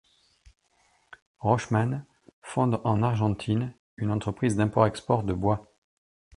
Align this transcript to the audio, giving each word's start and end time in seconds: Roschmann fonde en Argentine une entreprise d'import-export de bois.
Roschmann 1.43 2.07
fonde 2.41 2.81
en 2.85 3.03
Argentine 3.03 3.75
une 3.97 4.09
entreprise 4.09 4.55
d'import-export 4.55 5.21
de 5.23 5.33
bois. 5.35 5.71